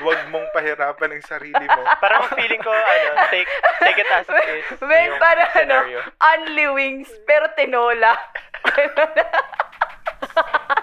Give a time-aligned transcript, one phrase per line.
[0.00, 1.82] Huwag mong pahirapan ang sarili mo.
[2.04, 3.48] Parang feeling ko, ano, take,
[3.84, 4.80] take it as it is.
[4.80, 8.16] Well, para ano, only wings, pero tinola.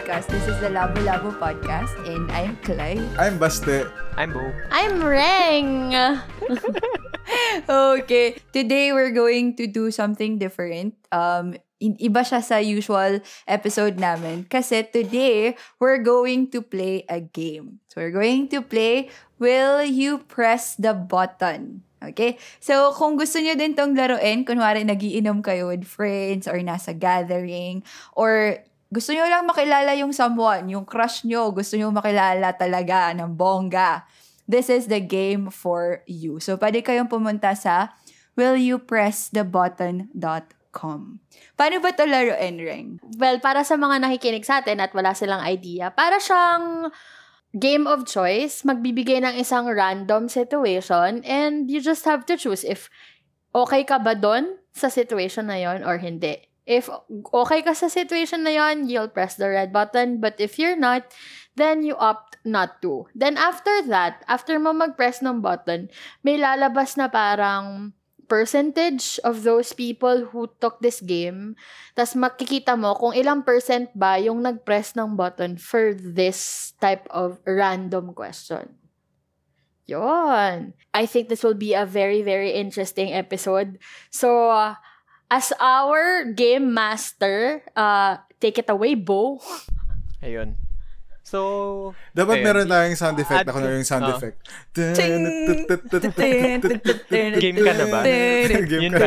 [0.00, 0.32] podcast.
[0.32, 2.96] This is the Labo Labo Podcast and I'm Clay.
[3.20, 3.84] I'm Baste.
[4.16, 4.48] I'm Bo.
[4.72, 5.92] I'm Reng.
[7.68, 10.96] Okay, today we're going to do something different.
[11.12, 14.48] Um, i- iba siya sa usual episode namin.
[14.48, 17.78] Kasi today, we're going to play a game.
[17.92, 21.84] So, we're going to play Will You Press the Button?
[22.02, 22.34] Okay?
[22.58, 27.84] So, kung gusto nyo din tong laruin, kunwari nagiinom kayo with friends or nasa gathering,
[28.18, 28.58] or
[28.90, 34.02] gusto nyo lang makilala yung someone, yung crush nyo, gusto nyo makilala talaga ng bongga,
[34.50, 36.42] this is the game for you.
[36.42, 37.94] So, pwede kayong pumunta sa
[38.34, 41.00] willyoupressthebutton.com.
[41.54, 42.98] Paano ba ito laruin, Reng?
[43.14, 46.90] well, para sa mga nakikinig sa atin at wala silang idea, para siyang
[47.54, 52.90] game of choice, magbibigay ng isang random situation and you just have to choose if
[53.54, 56.49] okay ka ba doon sa situation na yon or hindi.
[56.70, 60.22] If okay ka sa situation na yon, you'll press the red button.
[60.22, 61.10] But if you're not,
[61.58, 63.10] then you opt not to.
[63.10, 65.90] Then after that, after mo mag-press ng button,
[66.22, 67.90] may lalabas na parang
[68.30, 71.58] percentage of those people who took this game.
[71.98, 77.42] Tapos makikita mo kung ilang percent ba yung nag-press ng button for this type of
[77.42, 78.78] random question.
[79.90, 80.70] Yon.
[80.94, 83.82] I think this will be a very, very interesting episode.
[84.14, 84.78] So, uh,
[85.30, 89.38] as our game master, uh, take it away, Bo.
[90.20, 90.58] Ayun.
[91.22, 92.44] So, Dapat ayun.
[92.44, 93.46] meron tayong sound effect.
[93.46, 94.18] Ako na yung sound oh.
[94.18, 94.42] effect.
[97.38, 98.00] Game ka na ba?
[98.02, 99.06] Game Yun ka.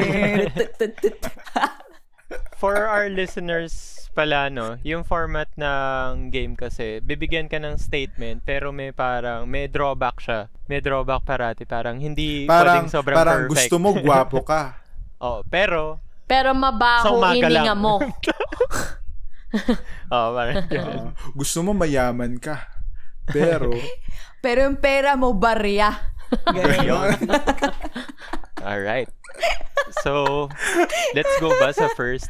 [2.56, 8.69] For our listeners pala, no, yung format ng game kasi, bibigyan ka ng statement, pero
[8.72, 10.47] may parang, may drawback siya.
[10.69, 11.66] May drawback parati.
[11.66, 13.67] Parang hindi Parang, pwedeng sobrang parang perfect.
[13.67, 14.79] gusto mo, gwapo ka.
[15.25, 16.00] oh, pero,
[16.33, 18.01] Pero mabaho hininga mo.
[20.13, 20.66] oh, parang.
[20.81, 21.13] Oo.
[21.38, 22.66] gusto mo, mayaman ka.
[23.29, 23.69] Pero,
[24.44, 25.94] Pero yung pera mo, barya.
[26.81, 27.29] Yun.
[28.59, 29.07] Alright.
[30.01, 30.49] So,
[31.13, 32.27] let's go ba sa first,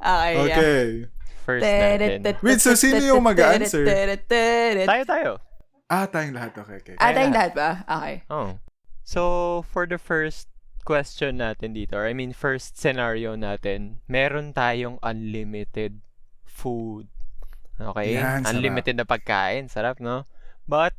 [0.00, 0.42] Okay, yeah.
[0.42, 0.84] okay.
[1.44, 2.24] first natin?
[2.40, 3.84] Wait, so sino yung mag-a-answer?
[4.26, 5.30] Tayo, tayo.
[5.92, 6.56] Ah, tayong lahat.
[6.56, 6.96] Okay, okay.
[6.96, 7.70] Ah, tayong lahat ba?
[7.84, 8.24] Okay.
[8.32, 8.56] Oh.
[9.04, 9.20] So,
[9.70, 10.48] for the first
[10.82, 16.02] question natin dito, or I mean, first scenario natin, meron tayong unlimited
[16.44, 17.06] food.
[17.78, 18.18] Okay?
[18.18, 18.50] Yan, sarap.
[18.54, 19.70] unlimited na pagkain.
[19.70, 20.26] Sarap, no?
[20.66, 20.94] But,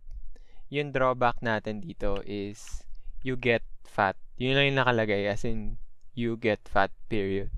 [0.72, 2.84] yung drawback natin dito is,
[3.22, 4.18] you get fat.
[4.40, 5.78] Yun lang yung nakalagay, as in,
[6.18, 7.52] you get fat, period.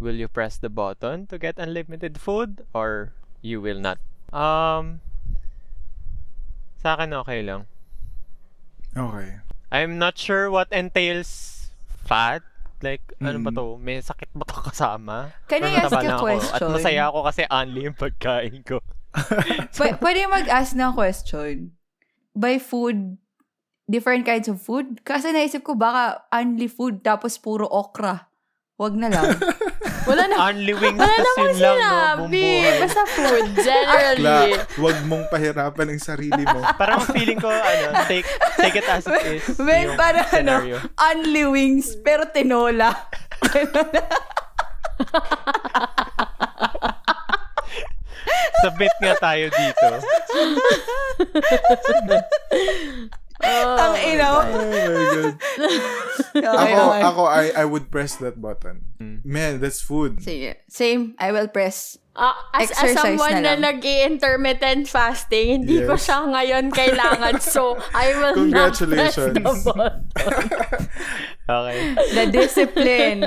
[0.00, 4.02] Will you press the button to get unlimited food, or you will not?
[4.34, 4.98] Um,
[6.82, 7.70] sa akin okay lang.
[8.92, 9.44] Okay.
[9.68, 11.68] I'm not sure what entails
[12.04, 12.42] fat.
[12.80, 13.56] Like, ano ba Mm.
[13.56, 13.66] to?
[13.78, 15.32] May sakit ba to kasama?
[15.48, 16.26] Can I ask mataba a lang ako?
[16.28, 16.68] At question?
[16.70, 18.76] masaya ako kasi only yung pagkain ko.
[19.78, 21.72] P- pwede mag-ask ng question.
[22.34, 23.16] By food,
[23.86, 25.00] different kinds of food?
[25.00, 28.28] Kasi naisip ko baka only food tapos puro okra.
[28.76, 29.38] Wag na lang.
[30.04, 30.36] Wala na.
[30.44, 31.24] Only wings, Wala yun
[31.56, 31.56] lang, no?
[31.56, 32.44] sinabi.
[32.78, 34.54] Basta food, Kla, generally.
[34.76, 36.60] huwag mong pahirapan ang sarili mo.
[36.80, 38.24] Parang feeling ko, ano, take,
[38.56, 39.56] take it as it is.
[39.56, 40.76] Well, yung para ano, scenario.
[41.00, 42.94] only wings, pero tinola.
[48.62, 49.86] Submit nga tayo dito.
[53.44, 54.40] Oh, Ang ina mo.
[54.40, 55.36] Oh my God.
[56.44, 57.02] Okay, Ako, okay.
[57.02, 58.84] ako, I, I would press that button.
[59.00, 59.24] Mm.
[59.24, 60.20] Man, that's food.
[60.20, 60.60] Sige.
[60.68, 61.16] Same.
[61.16, 61.96] I will press.
[62.14, 63.80] Ah, as, as someone na na, lang.
[63.82, 66.06] nag-intermittent fasting, hindi ko Yes.
[66.06, 67.42] siya ngayon kailangan.
[67.42, 69.64] So, I will not press the Congratulations.
[69.66, 69.98] button.
[71.44, 71.78] Okay.
[72.14, 73.20] The discipline.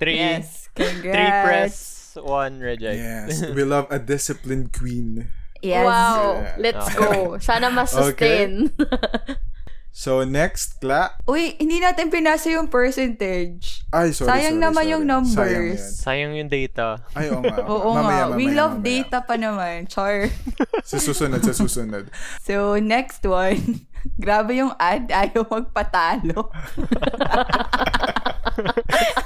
[0.00, 0.16] Three.
[0.18, 0.68] yes.
[0.74, 1.04] Congrats.
[1.04, 1.74] Three press,
[2.18, 2.98] one reject.
[2.98, 5.28] Yes, we love a disciplined queen.
[5.62, 5.84] Yes.
[5.86, 6.40] Wow.
[6.42, 6.56] Yeah.
[6.58, 6.98] Let's Okay.
[6.98, 7.38] go.
[7.38, 8.72] Sana ma-sustain.
[9.94, 11.14] So, next, Kla.
[11.22, 13.86] Uy, hindi natin pinasa yung percentage.
[13.94, 14.90] Ay, sorry, Sayang sorry, naman sorry.
[14.90, 15.38] yung numbers.
[15.38, 15.78] Sayang yan.
[16.02, 16.86] Sayang yung data.
[17.14, 17.56] Ay, oo nga.
[17.70, 18.34] Oo mamaya, nga.
[18.34, 18.90] We mamaya, love mamaya.
[18.90, 19.86] data pa naman.
[19.86, 20.34] Char.
[20.82, 22.10] Sa susunod, sa susunod.
[22.42, 23.86] So, next one.
[24.20, 26.52] Grabe yung ad, ayaw magpatalo.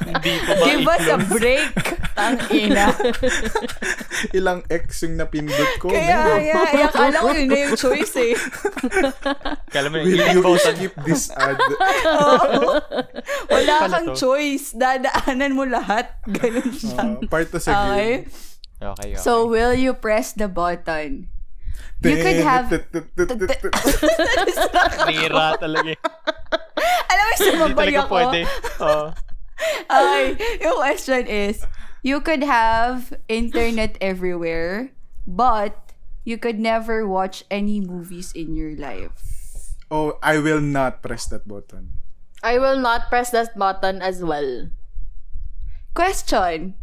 [0.08, 1.72] Hindi po ba Give us a break.
[2.18, 2.86] Tangina.
[4.34, 5.92] Ilang X yung napindot ko.
[5.92, 8.34] Kaya, kaya, kaya akala ko yun na yung choice eh.
[9.70, 11.58] Kala mo yung Will you skip this ad?
[12.18, 12.80] Oo.
[13.52, 14.74] Wala Pala kang choice.
[14.74, 16.18] Dadaanan mo lahat.
[16.26, 16.98] Ganun siya.
[16.98, 18.26] Uh, part to sa Okay.
[18.26, 18.30] game.
[18.78, 19.22] Okay, okay.
[19.22, 21.30] So, will you press the button?
[22.02, 22.70] You could have...
[25.10, 26.00] Nira talaga eh.
[27.10, 28.14] Alam mo, Hindi sumabay ako.
[28.14, 28.40] pwede.
[28.82, 29.06] Oo.
[29.90, 30.24] Okay.
[30.62, 31.66] Yung question is,
[32.06, 34.94] you could have internet everywhere,
[35.26, 35.74] but
[36.22, 39.18] you could never watch any movies in your life.
[39.90, 41.98] Oh, I will not press that button.
[42.44, 44.70] I will not press that button as well.
[45.94, 46.78] Question.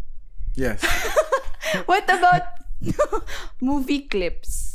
[0.60, 0.84] Yes.
[1.86, 2.44] What about
[3.62, 4.75] movie clips?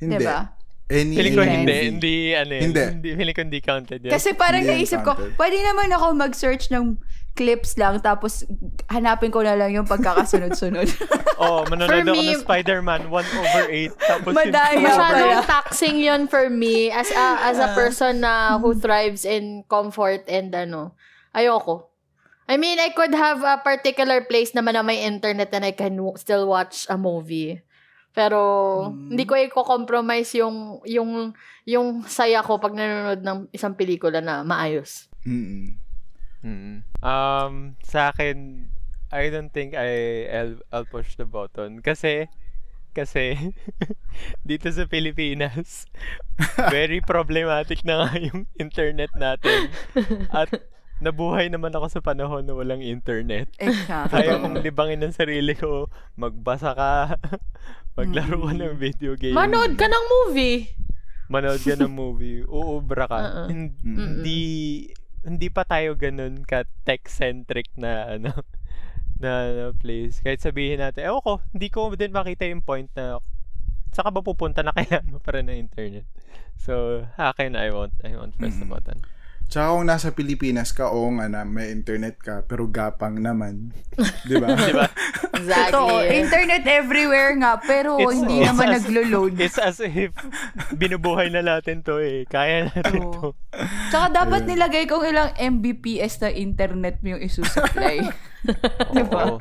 [0.00, 0.16] Hindi.
[0.18, 0.56] Diba?
[0.90, 1.76] Any, Feeling ko hindi.
[1.86, 2.62] Hindi, ano yun.
[2.66, 2.82] Hindi.
[2.82, 3.08] Hindi.
[3.14, 4.10] Feeling ko hindi counted yun.
[4.10, 5.38] Kasi parang Hindi naisip ko, counted.
[5.38, 6.98] pwede naman ako mag-search ng
[7.38, 8.42] clips lang tapos
[8.90, 10.90] hanapin ko na lang yung pagkakasunod-sunod.
[11.42, 14.10] oh, manonood ako me- ng Spider-Man 1 over 8.
[14.10, 14.82] Tapos Madaya.
[14.82, 20.26] Masyadong taxing yun for me as a, as a person na who thrives in comfort
[20.26, 20.98] and ano.
[21.30, 21.86] Ayoko.
[22.50, 26.02] I mean, I could have a particular place naman na may internet and I can
[26.02, 27.62] w- still watch a movie.
[28.10, 28.38] Pero
[28.90, 31.30] hindi ko i-compromise yung yung
[31.62, 35.06] yung saya ko pag nanonood ng isang pelikula na maayos.
[35.22, 35.78] Mm-mm.
[36.40, 36.82] Mm.
[37.04, 38.66] Um, sa akin,
[39.12, 41.84] I don't think I, I'll, I'll push the button.
[41.84, 42.26] Kasi,
[42.96, 43.54] kasi,
[44.48, 45.84] dito sa Pilipinas,
[46.74, 49.68] very problematic na nga yung internet natin.
[50.32, 50.48] At,
[51.00, 53.48] nabuhay naman ako sa panahon na walang internet.
[53.56, 54.20] exactly.
[54.20, 55.88] Kaya kong libangin ng sarili ko,
[56.20, 57.16] magbasa ka,
[58.00, 59.36] maglaro ka ng video game.
[59.36, 60.72] Manood ka ng movie.
[61.28, 62.40] Manood ka ng movie.
[62.50, 63.18] Uubra ka.
[63.18, 63.46] Uh-uh.
[63.48, 63.76] Hin-.
[63.84, 64.40] Hindi,
[65.22, 68.32] hindi pa tayo ganun ka tech-centric na, ano,
[69.22, 70.18] na, na place.
[70.18, 73.20] Kahit sabihin natin, ewan ko, hindi ko din makita yung point na
[73.90, 76.06] saka ba pupunta na kailangan mo pa rin ng internet.
[76.56, 78.72] So, akin, I won't, I won't press the Mhm.
[78.72, 78.98] button.
[79.50, 83.74] Tsaka kung nasa Pilipinas ka, oo nga na, may internet ka, pero gapang naman.
[84.30, 84.46] Di ba?
[84.54, 84.86] Di ba?
[85.40, 85.72] Exactly.
[85.72, 89.32] Totoo, internet everywhere nga, pero It's- hindi it's naman as- naglo-load.
[89.36, 90.12] It's as if
[90.72, 92.24] binubuhay na natin to eh.
[92.24, 93.12] Kaya natin Oo.
[93.12, 93.26] to.
[93.88, 98.04] Tsaka dapat nilagay kung ilang Mbps na internet mo yung isusupply.
[98.94, 99.40] diba?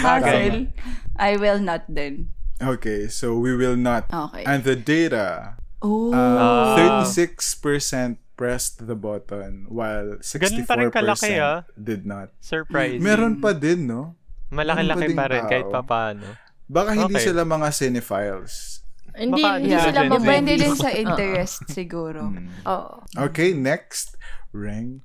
[0.00, 0.72] Hassle.
[1.16, 2.32] I will not then.
[2.56, 4.08] Okay, so we will not.
[4.08, 4.44] Okay.
[4.44, 6.08] And the data, oh.
[6.08, 7.04] uh, Ah.
[7.04, 11.64] 36% pressed the button, while 64% Ganun pa rin kalaki, ah.
[11.76, 12.32] did not.
[12.40, 13.00] Surprising.
[13.00, 14.15] Meron pa din, no?
[14.48, 15.74] Malaki-laki pa rin ding kahit tao.
[15.74, 16.26] pa paano.
[16.66, 17.26] Baka hindi Okay.
[17.26, 18.54] sila mga cinephiles.
[19.14, 20.00] hindi, Baka hindi Yeah, sila.
[20.12, 22.20] Depende din sa interest siguro.
[22.28, 22.50] Hmm.
[22.64, 23.00] Oo.
[23.16, 24.14] Okay, next.
[24.50, 25.02] Ring.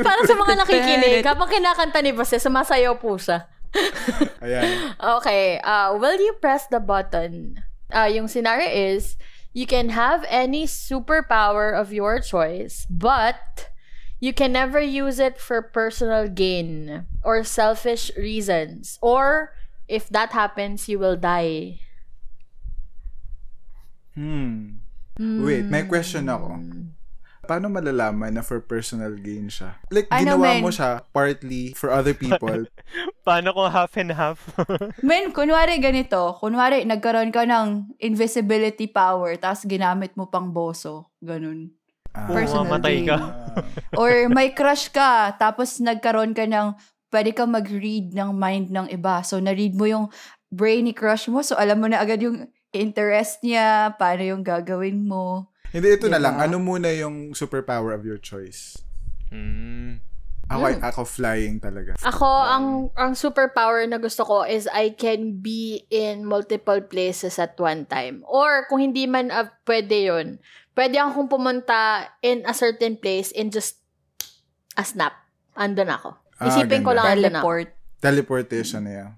[0.00, 3.44] Para sa mga nakikinig, kapag kinakanta ni Bose, sumasayaw po siya.
[4.44, 4.96] Ayan.
[5.20, 7.60] Okay, uh, will you press the button?
[7.92, 9.20] Uh, yung scenario is,
[9.52, 13.68] you can have any superpower of your choice, but
[14.18, 18.98] you can never use it for personal gain or selfish reasons.
[19.00, 19.54] Or,
[19.86, 21.80] if that happens, you will die.
[24.14, 24.82] Hmm.
[25.18, 26.58] Wait, may question ako.
[27.48, 29.78] Paano malalaman na for personal gain siya?
[29.88, 30.62] Like, Ano, ginawa men?
[30.62, 32.68] mo siya partly for other people.
[33.26, 34.52] Paano kung half and half?
[35.06, 41.08] Men, kunwari ganito, kunwari nagkaroon ka ng invisibility power tapos ginamit mo pang boso.
[41.24, 41.72] Ganun.
[42.16, 42.28] Ah.
[42.30, 43.16] Personal Mamatay ka.
[44.00, 46.78] Or may crush ka, tapos nagkaroon ka ng,
[47.10, 49.20] pwede ka mag-read ng mind ng iba.
[49.24, 50.06] So, na-read mo yung
[50.48, 51.42] brainy crush mo.
[51.44, 55.48] So, alam mo na agad yung interest niya, paano yung gagawin mo.
[55.72, 56.24] Hindi, ito na Diba?
[56.28, 56.36] lang.
[56.40, 58.80] Ano muna yung superpower of your choice?
[59.28, 60.00] mm.
[60.48, 60.80] Ako, Hmm.
[60.80, 61.92] ako flying talaga.
[62.00, 67.52] Ako, ang ang superpower na gusto ko is I can be in multiple places at
[67.60, 68.24] one time.
[68.24, 70.40] Or kung hindi man uh, pwede yun,
[70.72, 73.76] pwede akong pumunta in a certain place in just
[74.74, 75.12] a snap.
[75.52, 76.16] Andun ako.
[76.40, 76.96] Ah, Isipin ko ganda.
[76.96, 77.44] lang andun ako.
[77.44, 77.68] Teleport.
[77.98, 79.10] Teleportation na yan.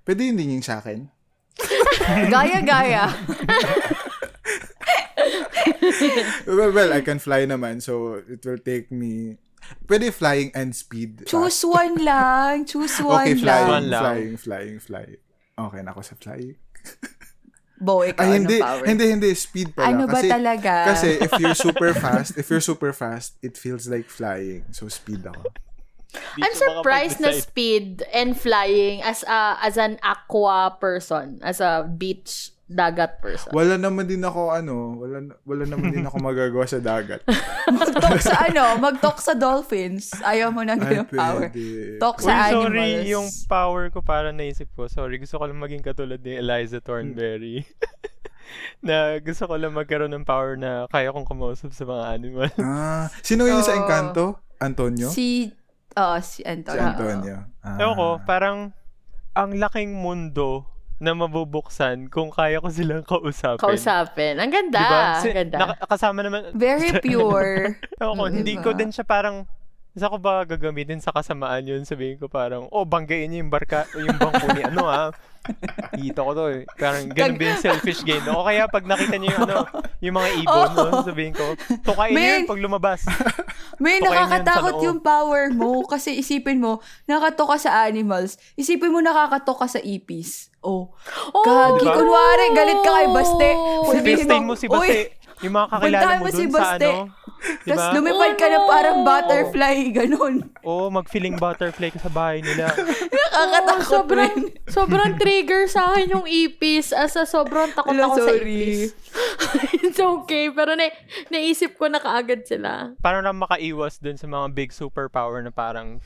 [0.00, 1.04] Pwede hindi yung sa akin?
[2.32, 3.04] Gaya-gaya.
[6.46, 9.36] well, well, I can fly naman, so it will take me...
[9.86, 11.26] Pwede flying and speed.
[11.26, 12.64] Choose one lang.
[12.66, 14.02] Choose one Okay, flying, One lang.
[14.02, 15.20] flying, flying, flying.
[15.58, 16.56] Okay na ako sa flying.
[17.80, 18.84] Bo, ikaw, Ay, ano hindi, power?
[18.84, 19.88] hindi, hindi, speed pala.
[19.88, 20.72] Ano ba kasi, talaga?
[20.92, 24.68] Kasi if you're super fast, if you're super fast, it feels like flying.
[24.68, 25.48] So, speed ako.
[26.42, 32.50] I'm surprised na speed and flying as a as an aqua person, as a beach
[32.70, 33.50] dagat person.
[33.50, 37.18] Wala naman din ako, ano, wala, wala naman din ako magagawa sa dagat.
[37.66, 40.14] Mag-talk sa ano, mag-talk sa dolphins.
[40.22, 41.50] Ayaw mo ng Ay, ganung power.
[41.98, 43.10] Talk Uy, sa sorry, animals.
[43.10, 44.86] yung power ko para naisip ko.
[44.86, 47.66] Sorry, gusto ko lang maging katulad ni Eliza Thornberry.
[48.86, 52.50] na gusto ko lang magkaroon ng power na kaya kong kumausap sa mga animal.
[52.62, 53.78] Ah, sino yun sa Oo.
[53.82, 54.24] Encanto?
[54.62, 55.10] Antonio?
[55.10, 55.50] Si,
[55.98, 56.94] oh, si Si Antonio.
[56.94, 57.36] Antonio.
[57.66, 57.82] Ah.
[57.82, 58.58] Ewan ko, parang
[59.34, 60.69] ang laking mundo
[61.00, 63.56] na mabubuksan kung kaya ko silang kausapin.
[63.58, 64.36] Kausapin.
[64.36, 64.78] Ang ganda.
[64.78, 65.00] Diba?
[65.16, 65.56] Ang Si- ganda.
[65.58, 67.80] naka- kasama naman, Very pure.
[67.96, 68.62] Ewan ko, Mm, hindi diba?
[68.62, 69.48] ko din siya parang,
[69.96, 71.82] sa ko ba gagamitin sa kasamaan yun?
[71.82, 75.08] Sabihin ko parang, oh, banggain niyo yung barka, yung bangko ni ano ah.
[75.96, 76.62] Dito ko to eh.
[76.76, 78.22] Parang ganun yung selfish gain.
[78.28, 79.56] O kaya pag nakita niyo yung ano,
[79.98, 80.84] yung mga ibon, Oo.
[80.92, 83.00] no, sabihin ko, tukain niyo yun pag lumabas.
[83.80, 88.36] May Tukain nakakatakot yung power mo kasi isipin mo, nakatoka sa animals.
[88.54, 90.52] Isipin mo nakakatoka sa ipis.
[90.60, 90.92] Oh.
[91.32, 91.96] Oh, Gagi, diba?
[91.96, 93.50] kunwari, galit ka kay Baste.
[93.96, 95.00] Sabihin FaceTime mo si "Uy, Baste,
[95.40, 97.08] yung mga kakilala mo mo si dun sa Baste." ano,
[97.40, 97.96] Tapos diba?
[97.96, 100.34] lumipad ka na Oh, parang butterfly, ganun.
[100.60, 102.68] Oo, mag-feeling butterfly ka sa bahay nila.
[103.16, 104.68] Nakakatakot sobrang, rin.
[104.68, 106.92] sobrang trigger sa akin yung ipis.
[106.92, 108.44] As a sobrang takot Ala, ako sa sorry.
[108.44, 108.92] ipis.
[109.88, 110.52] It's okay.
[110.52, 110.92] Pero na,
[111.32, 112.92] naisip ko na kaagad sila.
[113.00, 115.96] Paano lang makaiwas dun sa mga big superpower na parang,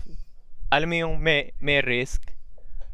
[0.70, 2.22] alam mo yung may, may risk,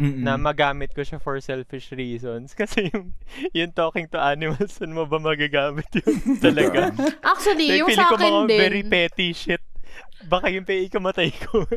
[0.01, 0.25] Mm-mm.
[0.25, 2.55] na magamit ko siya for selfish reasons.
[2.61, 3.13] Kasi yung,
[3.53, 6.89] yung talking to animals, saan mo ba magagamit yun talaga?
[7.21, 9.61] Actually, like, yung sa ko akin mga din, very petty shit.
[10.25, 11.69] Baka yung pay ikamatay ko.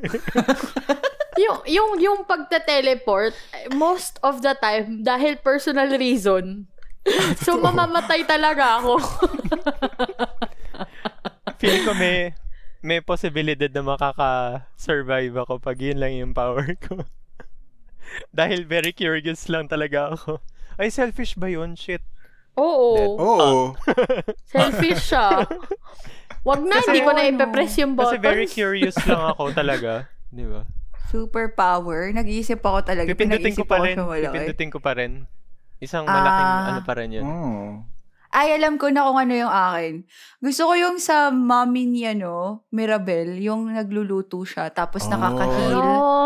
[1.43, 3.35] yung, yung, yung pagta-teleport,
[3.75, 6.67] most of the time, dahil personal reason,
[7.43, 8.99] so mamamatay talaga ako.
[11.59, 12.31] Feeling ko may,
[12.83, 17.03] may posibilidad na makaka-survive ako pag yun lang yung power ko.
[18.33, 20.39] Dahil very curious lang talaga ako.
[20.75, 21.73] Ay, selfish ba yun?
[21.73, 22.01] Shit.
[22.53, 23.17] Oo.
[23.17, 23.51] Oo.
[24.45, 25.41] Selfish siya.
[26.43, 28.25] Wag na, Kasi hindi ko na ano, ipe-press yung Kasi buttons.
[28.25, 30.05] very curious lang ako talaga.
[30.27, 30.61] Di ba?
[31.07, 32.09] Superpower.
[32.11, 33.07] Nag-iisip ako talaga.
[33.07, 33.95] Pipindutin ko pa rin.
[33.95, 34.27] malaki.
[34.27, 35.25] Pipindutin ko pa rin.
[35.77, 36.69] Isang malaking Ah.
[36.69, 37.25] ano pa rin yun.
[37.25, 37.71] Oh.
[38.29, 39.93] Ay, alam ko na kung ano yung akin.
[40.39, 45.13] Gusto ko yung sa mommy ni ano, Mirabel, yung nagluluto siya, tapos Oh.
[45.13, 45.77] nakaka-heal.
[45.77, 46.22] Oh,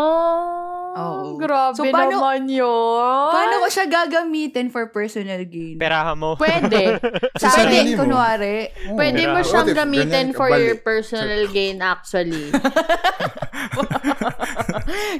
[0.98, 1.36] Oo.
[1.36, 3.28] grabe So, paano- naman yun.
[3.30, 5.76] Paano ko siya gagamitin for personal gain?
[5.76, 6.34] Perahan mo.
[6.34, 6.98] Pwede.
[7.40, 8.02] sa akin, mo.
[8.02, 8.94] kunwari, Oh.
[8.94, 9.44] Pwede mo Pera.
[9.44, 12.50] siyang What if gamitin for your personal gain actually.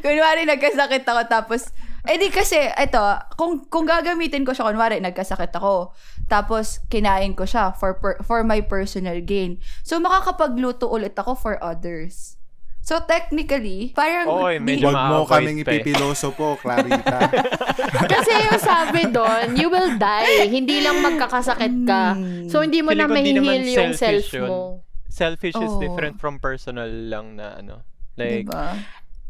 [0.01, 1.61] kunwari nagkasakit ako, tapos,
[2.05, 3.01] eh di kasi, eto,
[3.35, 5.93] kung, kung gagamitin ko siya, kunwari nagkasakit ako,
[6.27, 9.59] tapos kinain ko siya for, per- for my personal gain.
[9.83, 12.38] So, makakapagluto ulit ako for others.
[12.89, 17.29] So, technically, parang, di- medyo Wag mo kaming ipipiloso po, Clarita.
[18.09, 20.49] Kasi yung sabi doon, you will die.
[20.49, 22.17] Hindi lang magkakasakit ka.
[22.17, 22.49] Hmm.
[22.49, 24.49] So, hindi mo Feeling na mahihil yung selfish self yun.
[24.49, 24.61] mo.
[25.05, 25.77] Selfish is Oo.
[25.79, 27.85] different from personal lang na ano.
[28.17, 28.73] Like, diba?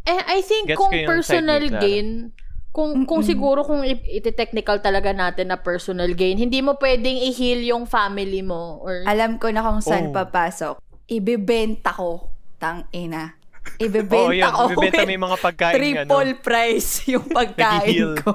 [0.07, 2.31] Eh, I think Gets kung personal gain,
[2.71, 3.29] kung kung Mm-mm.
[3.29, 8.38] siguro kung i- iti-technical talaga natin na personal gain, hindi mo pwedeng i-heal yung family
[8.38, 10.15] mo or Alam ko na kung saan Oh.
[10.15, 10.79] papasok.
[11.09, 12.31] Ibebenta ko.
[12.57, 13.35] Tang ina.
[13.71, 14.51] Oo, Ibebenta yun.
[14.51, 14.63] ko.
[14.69, 16.41] Bibenta with may mga pagkain triple ano.
[16.41, 18.33] price yung pagkain ko.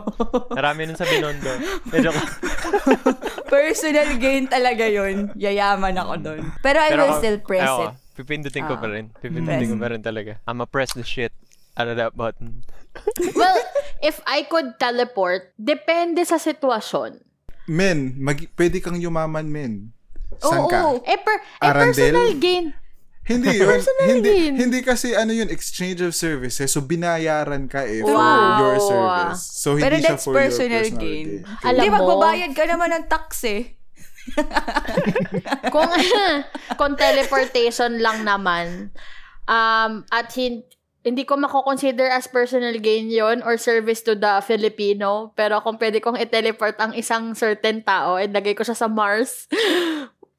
[0.51, 1.51] Marami nun sa Binondo.
[1.91, 2.11] Medyo,
[3.47, 5.29] Personal gain talaga yun.
[5.33, 6.41] Yayaman ako doon.
[6.59, 7.93] Pero I will ako- still press ako, it.
[8.13, 8.81] Pipindutin ko Ah.
[8.81, 9.05] pa rin.
[9.15, 10.31] Pipindutin ko pa rin talaga.
[10.45, 11.33] I'ma press the shit
[11.73, 12.61] out of that button.
[13.33, 13.57] well,
[13.99, 17.25] if I could teleport, depende sa sitwasyon.
[17.63, 19.95] men, mag, pwede kang yumaman, men.
[20.37, 20.77] Saan ka?
[20.83, 20.99] Oo.
[21.01, 22.75] Eh, per, eh personal gain.
[23.23, 23.69] Hindi yun.
[23.69, 24.53] Personal hindi, gain.
[24.53, 26.67] hindi kasi ano yun, exchange of services.
[26.67, 28.59] So, binayaran ka eh for Wow.
[28.59, 29.41] your service.
[29.53, 31.27] So, hindi Pero siya that's for personal your personal gain.
[31.39, 31.61] gain.
[31.61, 33.61] Alam Hindi, mo- magbabayad ka naman ng tax eh.
[35.67, 35.91] kung
[36.79, 38.87] kung teleportation lang naman
[39.45, 40.63] um at hin-
[41.03, 45.99] hindi ko mako-consider as personal gain yon or service to the Filipino pero kung pwede
[45.99, 49.51] kong i-teleport ang isang certain tao and lagay ko siya sa Mars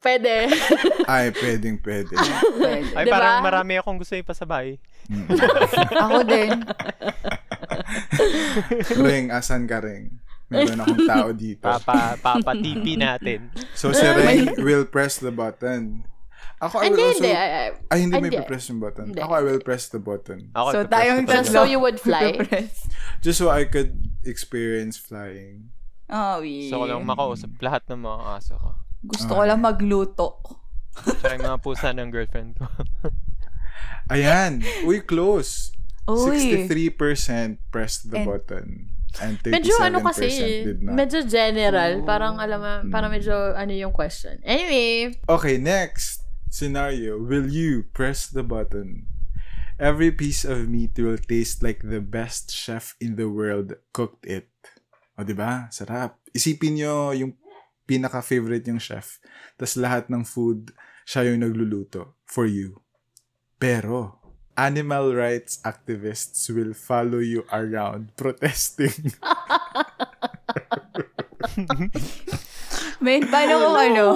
[0.05, 0.53] pwede
[1.11, 2.13] Ay, pwedeng pwede.
[2.13, 2.93] Pwede.
[2.93, 3.17] Ay, Diba?
[3.17, 4.77] parang marami akong gusto ipasabay.
[5.09, 5.29] Mm.
[6.01, 6.51] Ako din.
[9.05, 10.21] Ring, asan ka, Ring?
[10.53, 11.65] Meron akong tao dito.
[11.65, 13.49] Papa, papa TP natin.
[13.73, 16.05] So, si Ring will press the button.
[16.63, 17.25] Ako, I will hindi also...
[17.25, 19.13] hindi I- I- Ay, hindi may press yung button.
[19.13, 19.21] Hindi.
[19.21, 20.53] Ako, I will press the button.
[20.55, 21.27] Ako, So, tayong.
[21.27, 22.39] Just so you would fly.
[23.25, 25.75] Just so I could experience flying.
[26.09, 26.69] Oh, yeah.
[26.71, 28.84] Ko lang makausap lahat ng mga aso ko.
[29.05, 30.41] Gusto ko lang magluto.
[31.27, 32.67] Yung mga pusa ng girlfriend ko.
[34.15, 34.63] Ayan.
[34.85, 35.73] Uy, close.
[36.05, 36.37] Uy.
[36.69, 38.27] 63% press the Eh.
[38.27, 38.69] button.
[39.23, 40.27] and 37% Medyo ano kasi,
[40.67, 40.99] did not.
[40.99, 42.03] medyo general.
[42.03, 42.05] Oh.
[42.05, 43.23] Parang alam mo, parang Hmm.
[43.23, 44.43] medyo ano yung question.
[44.43, 47.23] Anyway, Okay, next scenario.
[47.23, 49.07] Will you press the button?
[49.79, 54.51] Every piece of meat will taste like the best chef in the world cooked it.
[55.15, 55.71] O, di ba?
[55.71, 56.19] Sarap.
[56.35, 57.39] Isipin nyo yung
[57.85, 59.21] pinaka-favorite yung chef.
[59.57, 60.73] Tapos lahat ng food,
[61.05, 62.81] siya yung nagluluto for you.
[63.61, 64.21] Pero,
[64.57, 69.13] animal rights activists will follow you around protesting.
[73.05, 74.07] Men, paano kung ano?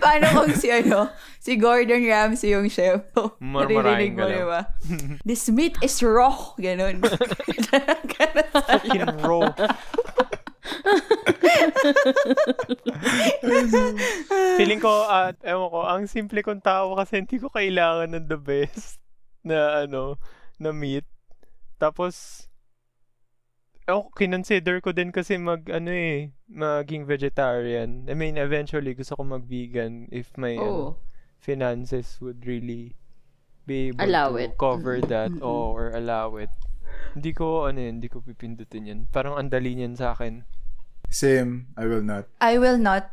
[0.00, 1.12] Paano kung si ano?
[1.40, 3.00] Si Gordon Ramsay yung chef.
[3.40, 4.36] Marmarahin ka mo, lang.
[4.36, 4.60] di ba?
[5.24, 6.32] This meat is raw.
[6.60, 7.00] Ganon.
[8.12, 9.48] Ganon Fucking raw.
[14.58, 18.38] Feeling ko, at ewan ko, ang simple kong tao kasi hindi ko kailangan ng the
[18.38, 19.00] best
[19.46, 20.16] na ano,
[20.60, 21.04] na meat.
[21.80, 22.46] Tapos,
[23.88, 28.06] ewan ko, kinonsider ko din kasi mag, ano eh, maging vegetarian.
[28.06, 30.90] I mean, eventually, gusto ko mag-vegan if my ano, oh.
[31.40, 32.94] finances would really
[33.64, 34.52] be able Allow to it.
[34.58, 36.50] cover that or allow it.
[37.14, 39.00] Hindi ko, ano yun, hindi ko pipindutin yan.
[39.10, 40.46] Parang ang dali niyan sa akin.
[41.10, 42.30] Same, I will not.
[42.38, 43.10] I will not.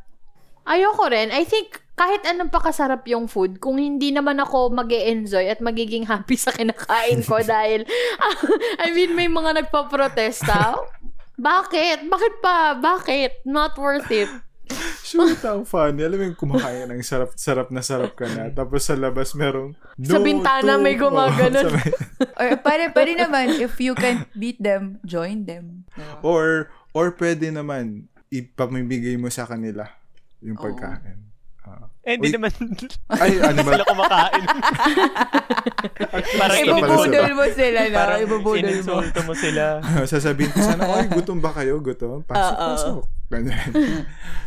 [0.63, 1.33] Ayoko rin.
[1.33, 6.05] I think kahit anong pakasarap yung food, kung hindi naman ako mag enjoy at magiging
[6.05, 7.81] happy sa kinakain ko dahil,
[8.85, 10.77] I mean, may mga nagpa-protesta.
[11.37, 12.05] Bakit?
[12.05, 12.77] Bakit pa?
[12.77, 13.45] Bakit?
[13.49, 14.29] Not worth it.
[15.07, 16.03] Sure, ang funny.
[16.03, 18.51] Alam mo yung kumakain ng sarap, sarap na sarap ka na.
[18.51, 21.63] Tapos sa labas merong, no, Sa bintana to." may gumaganon.
[21.63, 21.95] Oh, may-
[22.35, 25.87] Or pwede, pwede naman, if you can't beat them, join them.
[26.19, 29.85] or, or pwede naman, ipamibigay mo sa kanila
[30.41, 31.29] yung pagkain.
[31.61, 31.85] Ah.
[32.07, 32.55] Eh, hindi naman
[33.19, 33.71] ay, ano ba?
[33.75, 34.45] sila kumakain.
[36.39, 37.97] Parang Ibubudol mo sila na.
[37.99, 38.95] Parang Ibubudol mo.
[39.03, 39.63] mo sila.
[40.15, 41.83] Sasabihin ko sana, ay, gutom ba kayo?
[41.83, 42.23] Gutom?
[42.31, 42.67] Pasok, Oo.
[42.71, 43.01] pasok.
[43.27, 43.67] Ganyan.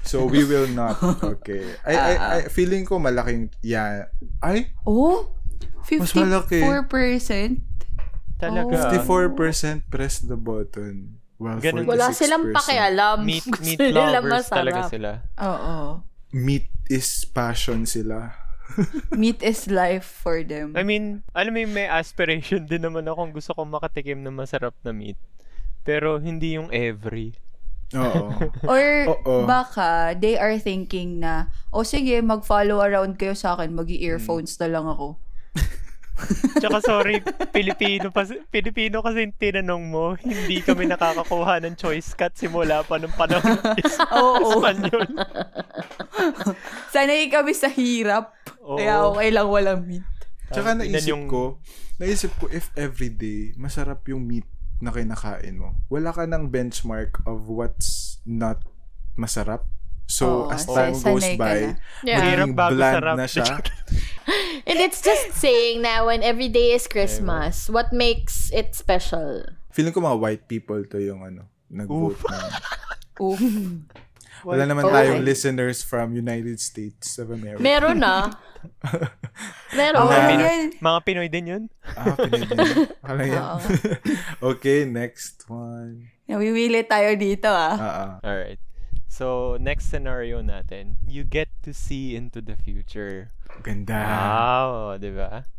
[0.00, 0.96] so, we will not.
[1.20, 1.76] Okay.
[1.84, 4.08] I, I, I, feeling ko malaking, yeah.
[4.40, 5.36] Ay, Oh?
[5.84, 6.64] Mas malaki.
[6.64, 8.40] 54%?
[8.40, 8.88] Talaga.
[8.96, 11.20] 54% press the button.
[11.40, 11.88] While Ganun.
[11.88, 13.18] Wala 46% silang pakialam.
[13.24, 14.92] Meat, meat nila lovers talaga masarap.
[14.92, 15.10] sila.
[15.40, 15.76] Oo.
[16.36, 18.36] Meat is passion sila.
[19.20, 20.76] Meat is life for them.
[20.78, 24.94] I mean, alam mo may aspiration din naman akong gusto kong makatikim ng masarap na
[24.94, 25.18] meat.
[25.82, 27.34] Pero hindi yung every.
[27.96, 28.30] Oo.
[28.70, 29.48] Or Oo.
[29.48, 34.86] baka they are thinking na, o sige, mag-follow around kayo sa akin, mag-earphones na lang
[34.86, 35.18] ako.
[36.56, 42.34] Tsaka sorry, Pilipino pa, Pilipino kasi yung tinanong mo, hindi kami nakakakuha ng choice cut
[42.34, 44.60] simula pa nung panahon ng is- Oo.
[44.60, 45.08] Espanyol.
[46.90, 48.34] Sanay kami sa hirap.
[48.60, 48.76] Oo.
[48.76, 50.04] Kaya okay lang walang meat.
[50.50, 51.58] Tsaka ina naisip yung- ko,
[51.96, 54.46] naisip ko if everyday masarap yung meat
[54.80, 58.60] na kinakain mo, wala ka ng benchmark of what's not
[59.14, 59.64] masarap.
[60.10, 61.70] So, Oo, as sa- time goes sanay ka by, na.
[62.02, 62.18] Yeah.
[62.18, 63.14] Magiging bago bland sarap.
[63.14, 63.46] na siya.
[64.68, 69.46] And it's just saying na when every day is Christmas, what makes it special?
[69.70, 72.38] Feeling ko mga white people to yung ano, nag-vote na.
[73.22, 73.38] Ooh.
[74.40, 74.90] Wala naman Oh.
[74.90, 77.60] tayong listeners from United States of America.
[77.60, 78.32] Meron na.
[79.78, 80.08] Meron.
[80.08, 80.72] Ano yan?
[80.76, 81.62] Mga Pinoy din yun.
[81.86, 82.48] ah, pinili.
[82.98, 83.40] Akala yan.
[83.40, 83.58] Oo.
[84.52, 86.08] okay, next one.
[86.24, 87.74] Nawiwili tayo dito ah.
[87.74, 88.10] Ah, ah.
[88.22, 88.60] Alright.
[89.10, 93.34] So, next scenario natin, you get to see into the future.
[93.66, 93.98] Ganda.
[93.98, 95.50] Wow, di ba?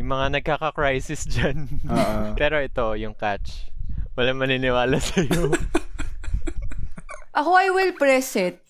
[0.00, 1.68] Yung mga nagkaka-crisis dyan.
[1.84, 2.32] Oo.
[2.34, 3.68] Pero ito, yung catch.
[4.16, 5.52] Wala maniniwala sa'yo.
[7.36, 8.64] Ako, I will press it.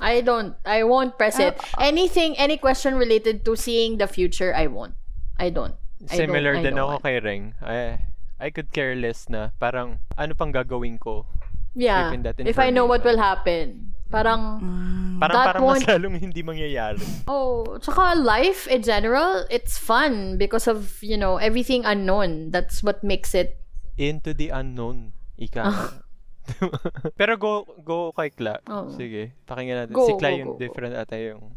[0.00, 0.56] I don't.
[0.64, 1.56] I won't press it.
[1.80, 4.92] Anything, any question related to seeing the future, I won't.
[5.40, 5.76] I don't.
[6.08, 7.04] I don't- Similar I din don't ako want.
[7.04, 7.44] kay Reng.
[7.64, 8.00] I,
[8.40, 11.24] I could care less na parang ano pang gagawin ko.
[11.72, 12.10] Yeah.
[12.10, 13.94] given that If I know what will happen.
[14.10, 15.22] Parang, Mm.
[15.22, 17.04] Parang That parang won't- lalong hindi mangyayari.
[17.28, 22.50] oh, tsaka life in general, it's fun because of, you know, everything unknown.
[22.50, 23.60] That's what makes it.
[23.94, 25.12] Into the unknown.
[25.38, 25.62] Ika.
[25.62, 25.88] nga.
[27.20, 28.58] Pero go go kay Kla.
[28.66, 28.90] Oo.
[28.90, 29.94] Sige, pakinggan natin.
[29.94, 30.60] Go, si Kla go, yung go, go.
[30.60, 31.54] different ata yung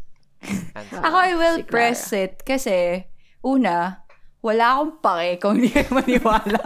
[0.76, 1.00] answer.
[1.02, 3.02] Ako, I will Si press it kasi,
[3.42, 4.04] una,
[4.40, 6.60] wala akong pake kung hindi kayo maniwala.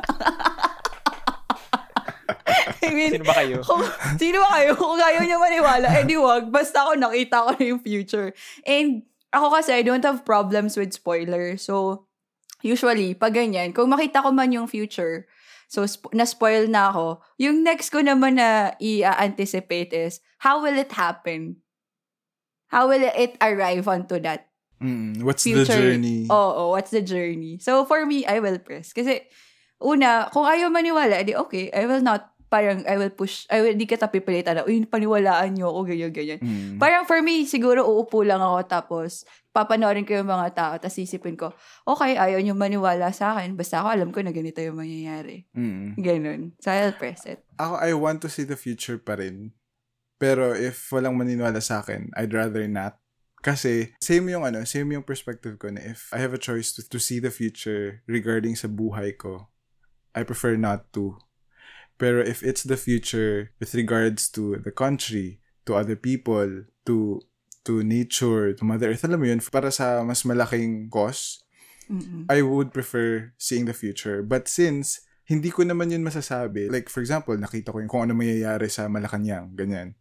[2.85, 3.62] I mean, Sino ba kayo?
[3.62, 3.83] kung,
[4.16, 4.70] sino ba kayo?
[4.74, 6.48] Kung ayaw niya maniwala, edi wag.
[6.48, 8.33] Basta ako nakita ko na yung future.
[8.64, 11.64] And ako kasi, I don't have problems with spoilers.
[11.64, 12.07] So,
[12.61, 15.28] usually, pag ganyan, kung makita ko man yung future,
[15.68, 20.92] so sp- na-spoil na ako, yung next ko naman na i-anticipate is, how will it
[20.92, 21.61] happen?
[22.68, 25.66] How will it arrive onto that Mm, what's future?
[25.66, 26.31] the journey?
[26.31, 27.59] Oo, what's the journey?
[27.59, 28.94] So, for me, I will press.
[28.94, 29.26] Kasi,
[29.83, 33.76] una, kung ayaw maniwala, edi okay, I will not parang I will push, I will,
[33.76, 36.40] di kita pipilitan na, uy, paniwalaan niyo ako, ganyan, ganyan.
[36.40, 36.76] Mm.
[36.80, 41.37] Parang for me, siguro uupo lang ako tapos papanoorin ko yung mga tao tapos isipin
[41.37, 41.52] ko,
[41.84, 43.54] okay, ayaw niyo maniwala sa akin.
[43.54, 45.44] Basta ako alam ko na ganito yung mangyayari.
[45.52, 46.00] Mm.
[46.00, 46.40] Ganun.
[46.58, 47.44] So I'll press it.
[47.61, 49.52] Ako, I want to see the future pa rin.
[50.18, 52.98] Pero if walang maniniwala sa akin, I'd rather not.
[53.38, 56.82] Kasi, same yung ano, same yung perspective ko na if I have a choice to,
[56.82, 59.46] to see the future regarding sa buhay ko,
[60.11, 61.14] I prefer not to.
[61.98, 67.20] Pero if it's the future with regards to the country, to other people, to
[67.66, 71.44] to nature, to Mother Earth, alam mo yun, para sa mas malaking cause,
[71.90, 72.24] Mm-mm.
[72.30, 74.22] I would prefer seeing the future.
[74.22, 78.16] But since hindi ko naman yun masasabi, like for example, nakita ko yung kung ano
[78.16, 79.92] mangyayari sa Malacanang, ganyan.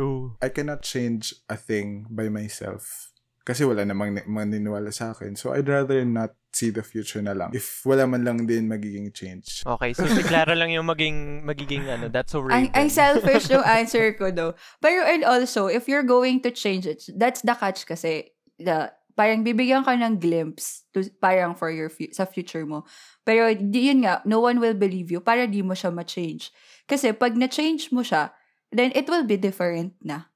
[0.00, 0.38] Ooh.
[0.40, 3.09] I cannot change a thing by myself.
[3.40, 5.34] Kasi wala namang ni- maniniwala sa akin.
[5.34, 7.50] So I'd rather not see the future na lang.
[7.56, 9.64] If wala man lang din magiging change.
[9.64, 12.76] Okay, so si Clara lang yung maging, magiging ano, that's so Ang, Raven.
[12.76, 14.52] ang selfish yung answer ko though.
[14.84, 18.34] Pero and also, if you're going to change it, that's the catch kasi.
[18.60, 22.84] The, parang bibigyan ka ng glimpse to, parang for your fu- sa future mo.
[23.24, 26.48] Pero di, yun nga, no one will believe you para di mo siya ma-change.
[26.88, 28.32] Kasi pag na-change mo siya,
[28.72, 30.30] then it will be different na.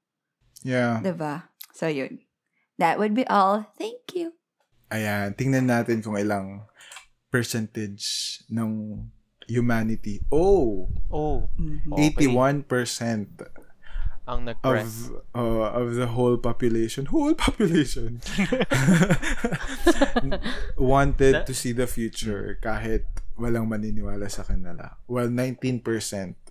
[0.65, 1.01] Yeah.
[1.01, 1.53] 'Di ba?
[1.73, 2.24] So yun.
[2.77, 3.71] That would be all.
[3.77, 4.33] Thank you.
[4.91, 5.35] Ayan.
[5.35, 6.67] Tingnan natin kung ilang
[7.29, 9.03] percentage ng
[9.47, 10.19] humanity.
[10.31, 10.87] Oh!
[11.07, 11.93] oh, Mhm.
[11.93, 12.27] Okay.
[12.67, 13.45] 81%
[14.25, 15.13] ang of nag-press.
[15.37, 18.17] uh, of the whole population whole population
[20.77, 23.05] wanted to see the future kahit
[23.37, 25.85] walang maniniwala sa kanila while 19%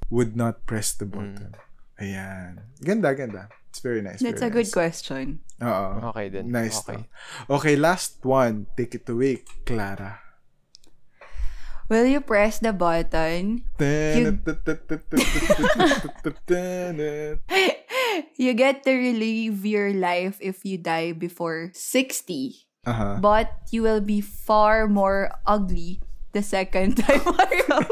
[0.06, 1.50] would not press the button
[1.98, 4.78] ayan ganda ganda it's very nice That's a very good nice.
[4.78, 5.42] question.
[5.64, 6.12] Oo.
[6.12, 6.52] Okay din.
[6.52, 7.08] nice Okay.
[7.48, 7.56] to.
[7.56, 10.20] okay last one take it away Clara
[11.84, 13.68] Will you press the button?
[13.76, 14.40] You-
[18.36, 22.64] you get to relive your life if you die before 60.
[22.86, 23.18] uh-huh.
[23.20, 26.00] But you will be far more ugly
[26.32, 27.86] the second time around.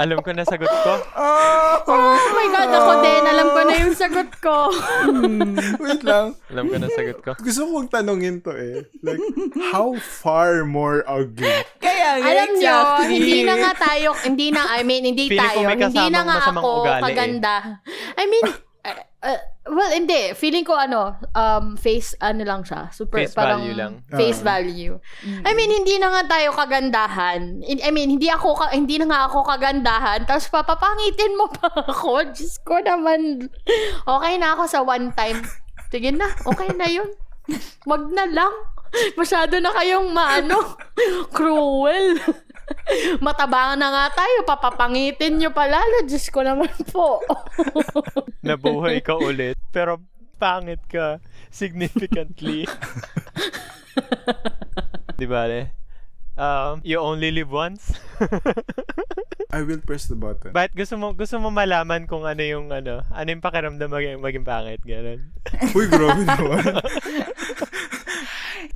[0.00, 0.92] Alam ko na sagot ko.
[1.84, 3.22] Oh my God, ako din.
[3.28, 4.56] Alam ko na yung sagot ko.
[5.84, 6.32] Wait lang.
[6.48, 7.30] Alam ko na sagot ko.
[7.36, 8.88] Gusto kong tanongin to eh.
[9.04, 9.20] Like,
[9.68, 11.52] how far more ugly?
[11.84, 13.12] Kaya Alam nyo, exactly.
[13.12, 16.36] hindi na nga tayo, hindi na, I mean, hindi Feeling ko tayo, hindi na nga
[16.48, 17.02] ako ugali eh.
[17.04, 17.54] kaganda.
[18.16, 18.46] I mean,
[18.88, 20.34] uh, uh, well, hindi.
[20.34, 22.90] Feeling ko ano, um, face, ano lang siya.
[22.90, 23.92] Super, Face parang, value lang.
[24.06, 24.46] Face Oo.
[24.46, 24.94] value.
[25.42, 27.62] I mean, hindi na nga tayo kagandahan.
[27.62, 30.26] I I mean, hindi ako, ka- hindi na nga ako kagandahan.
[30.26, 32.30] Tapos papapangitin mo pa ako.
[32.30, 33.48] Diyos ko naman.
[34.04, 35.40] Okay na ako sa one time.
[35.90, 37.10] Sige na, okay na yun.
[37.90, 38.52] Wag na lang.
[39.14, 40.74] Masyado na kayong maano,
[41.36, 42.18] cruel.
[43.24, 46.06] Mataba na nga tayo, papapangitin nyo pa lalo.
[46.06, 47.20] Diyos ko naman po.
[48.46, 49.58] Nabuhay ka ulit.
[49.74, 50.00] Pero
[50.40, 51.20] pangit ka.
[51.50, 52.64] Significantly.
[55.20, 55.76] Di ba, le?
[56.40, 57.92] Um, you only live once?
[59.50, 60.56] I will press the button.
[60.56, 64.46] Bakit gusto mo gusto mo malaman kung ano yung ano, ano yung pakiramdam maging, maging
[64.46, 65.34] pangit ganun?
[65.76, 66.64] Uy, grabe naman.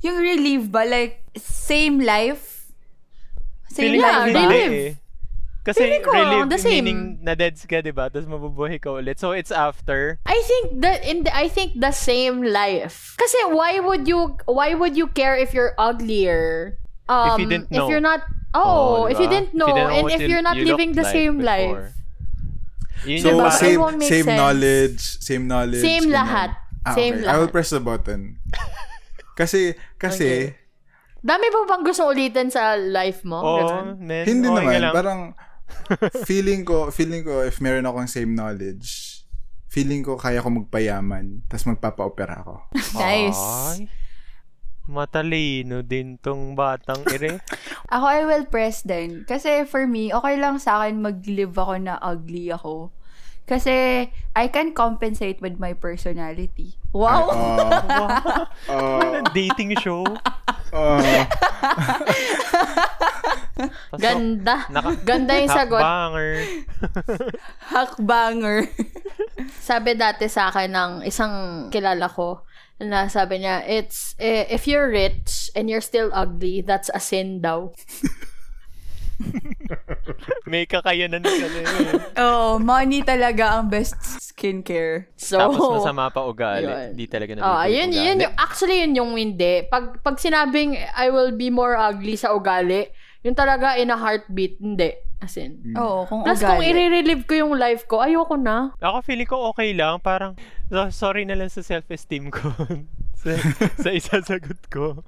[0.05, 0.85] Yung relieve ba?
[0.85, 2.54] Like, same life?
[3.75, 4.23] Same Feeling ba?
[4.23, 4.73] hindi relive.
[4.73, 4.93] eh.
[5.65, 6.85] Kasi Feeling ko, relive the same.
[6.85, 8.07] meaning na deads ka, 'di ba?
[8.07, 9.17] Tapos mabubuhay ka ulit.
[9.17, 10.21] So it's after.
[10.23, 13.17] I think that in the, I think the same life.
[13.17, 16.77] Kasi why would you why would you care if you're uglier?
[17.09, 17.89] Um, you didn't If know.
[17.89, 18.23] you're not
[18.55, 19.51] Oh, if you diba?
[19.51, 21.91] didn't know, and if you- you're not you living the like same before.
[21.91, 21.91] life.
[23.03, 23.51] Yun So, Diba?
[23.51, 24.39] same, same sense.
[24.39, 25.83] knowledge, same knowledge.
[25.83, 26.55] Same lahat.
[26.81, 27.27] Ah, Same okay.
[27.27, 27.51] I will lahat.
[27.51, 28.39] press the button.
[29.39, 30.55] kasi, kasi,
[31.25, 33.41] Dami po bang gusto ulitin sa life mo?
[33.41, 33.97] Oh, Ganun.
[34.05, 34.25] man.
[34.29, 34.81] hindi okay ka naman.
[34.85, 34.93] lang.
[34.93, 35.21] Parang,
[36.29, 39.21] feeling ko, feeling ko, if meron akong same knowledge,
[39.65, 42.55] feeling ko kaya ko magpayaman, tapos magpapa-opera ako.
[43.01, 43.41] Nice.
[43.41, 43.89] Ay,
[44.85, 47.41] matalino din tong batang ire.
[47.93, 49.25] Ako, I will press din.
[49.25, 52.93] Kasi for me, okay lang sa akin mag-live ako na ugly ako.
[53.45, 56.77] Kasi I can compensate with my personality.
[56.93, 57.29] Wow!
[57.29, 60.01] Uh, uh, Dating show.
[60.71, 61.27] Pasok.
[64.03, 64.67] Ganda.
[64.67, 65.79] Naka- Ganda yung sagot.
[65.79, 66.31] Hakbanger.
[67.73, 68.57] Hakbanger.
[69.63, 72.43] Sabi dati sa akin ng isang kilala ko,
[72.79, 77.39] na sabi niya, it's, eh, if you're rich and you're still ugly, that's a sin
[77.39, 77.71] daw.
[80.51, 81.93] May kakayanan ka na yun.
[82.17, 85.09] oh, money talaga ang best skincare.
[85.15, 86.67] So, Tapos masama pa ugali.
[86.67, 86.87] Yun.
[86.93, 88.05] Di talaga Oh, nabibuhay yun, ugali.
[88.05, 89.63] yun, yung, actually, yun yung hindi.
[89.65, 92.91] Pag, pag sinabing, I will be more ugly sa ugali,
[93.25, 94.93] Yung talaga in a heartbeat, hindi.
[95.17, 95.57] As in.
[95.65, 95.81] Mm.
[95.81, 96.77] Oo, kung Plus, kung ugali.
[96.77, 98.69] i-relive ko yung life ko, ayoko na.
[98.77, 99.97] Ako feeling ko okay lang.
[99.97, 100.37] Parang,
[100.69, 102.53] so- sorry na lang sa self-esteem ko.
[103.17, 103.33] sa,
[103.81, 105.01] sa isasagot ko.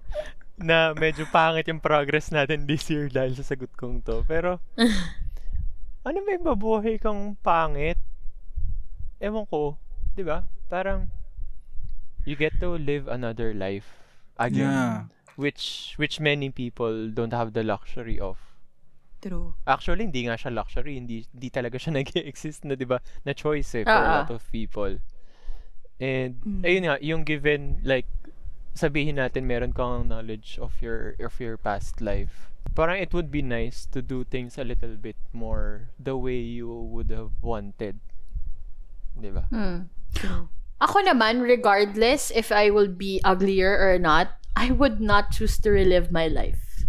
[0.57, 4.25] Na medyo pangit yung progress natin this year dahil sa sagot kong to.
[4.25, 4.57] Pero,
[6.07, 7.97] ano may mabuhay kang pangit?
[9.21, 9.77] Ewan ko.
[10.13, 10.49] 'di ba?
[10.65, 11.07] Parang,
[12.25, 14.01] you get to live another life
[14.35, 14.65] again.
[14.65, 14.95] Yeah.
[15.37, 18.41] Which, which many people don't have the luxury of.
[19.21, 19.53] True.
[19.69, 20.97] Actually, hindi nga siya luxury.
[20.97, 22.97] Hindi, hindi talaga siya nag exist na, di ba?
[23.21, 24.97] Na choice eh, for a Ah, lot of people.
[26.01, 26.61] And, Mm.
[26.65, 28.09] ayun nga, yung given, like,
[28.77, 32.53] sabihin natin meron kang knowledge of your of your past life.
[32.77, 36.69] Parang it would be nice to do things a little bit more the way you
[36.69, 37.97] would have wanted.
[39.17, 39.49] Di ba?
[39.49, 39.89] Hmm.
[40.77, 45.73] Ako naman, regardless if I will be uglier or not, I would not choose to
[45.73, 46.85] relive my life.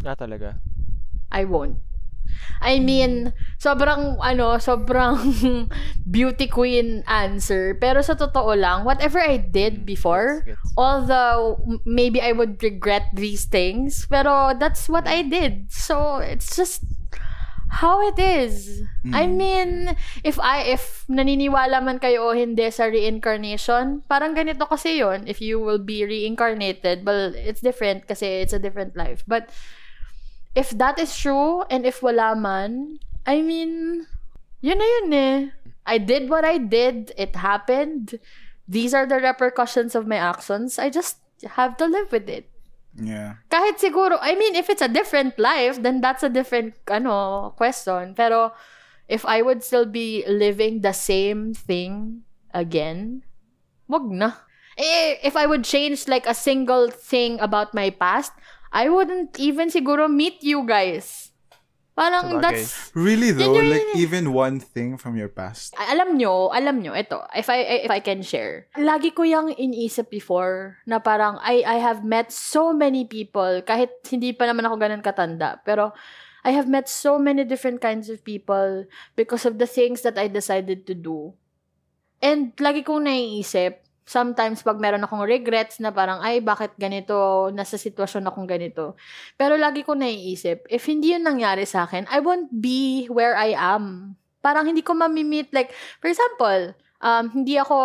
[0.00, 0.64] Na talaga.
[1.28, 1.76] I won't.
[2.60, 5.18] I mean, sobrang, ano, sobrang
[6.10, 7.74] beauty queen answer.
[7.78, 10.74] Pero sa totoo lang, whatever I did before, Gets, gets.
[10.76, 15.70] although maybe I would regret these things, pero that's what I did.
[15.70, 16.82] So, it's just
[17.68, 18.82] how it is.
[19.12, 24.98] I mean, if I, if naniniwala man kayo o hindi sa reincarnation, parang ganito kasi
[24.98, 29.22] yon If you will be reincarnated, well, it's different kasi it's a different life.
[29.28, 29.52] But,
[30.54, 34.06] if that is true, and if wala man, I mean,
[34.60, 35.38] yun na yun eh.
[35.86, 37.12] I did what I did.
[37.16, 38.20] It happened.
[38.68, 40.78] These are the repercussions of my actions.
[40.78, 41.16] I just
[41.56, 42.50] have to live with it.
[42.98, 43.40] Yeah.
[43.48, 48.12] Kahit siguro, I mean, if it's a different life, then that's a different, ano, question.
[48.12, 48.52] Pero,
[49.08, 53.22] if I would still be living the same thing again,
[53.88, 54.44] wag na.
[54.76, 58.32] Eh, if I would change like a single thing about my past,
[58.72, 61.28] I wouldn't even siguro meet you guys.
[61.98, 62.42] Parang Sabagay.
[62.46, 63.98] that's Really though, yun like yun.
[63.98, 65.74] even one thing from your past.
[65.74, 68.70] Alam nyo, alam nyo, ito, if I, if I can share.
[68.78, 73.90] Lagi ko yung iniisip before na parang I, I have met so many people, kahit
[74.06, 75.90] hindi pa naman ako ganun katanda, pero
[76.46, 78.86] I have met so many different kinds of people
[79.18, 81.34] because of the things that I decided to do.
[82.22, 87.76] And lagi kong naiisip, sometimes pag meron akong regrets na parang, ay, bakit ganito, nasa
[87.76, 88.96] sitwasyon akong ganito.
[89.36, 93.52] Pero lagi ko naiisip, if hindi yun nangyari sa akin, I won't be where I
[93.52, 94.16] am.
[94.40, 96.72] Parang hindi ko mamimit, like, for example,
[97.04, 97.76] um, hindi ako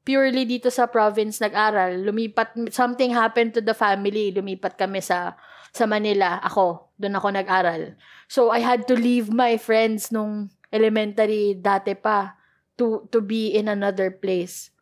[0.00, 2.08] purely dito sa province nag-aral.
[2.08, 4.32] Lumipat, something happened to the family.
[4.32, 5.36] Lumipat kami sa,
[5.76, 6.40] sa Manila.
[6.40, 8.00] Ako, doon ako nag-aral.
[8.32, 12.40] So, I had to leave my friends nung elementary dati pa
[12.80, 14.72] to, to be in another place.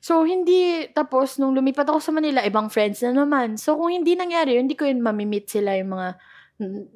[0.00, 3.60] So, hindi, tapos, nung lumipat ako sa Manila, ibang friends na naman.
[3.60, 6.08] So, kung hindi nangyari, yun, hindi ko yun mamimit sila yung mga,